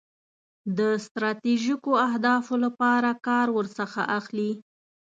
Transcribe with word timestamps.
د 0.77 0.79
ستراتیژیکو 1.05 1.91
اهدافو 2.07 2.55
لپاره 2.65 3.09
کار 3.27 3.47
ورڅخه 3.57 4.03
اخلي. 4.19 4.51